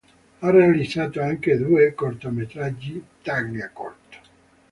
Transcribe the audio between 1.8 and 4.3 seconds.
cortometraggi: "Taglia corto!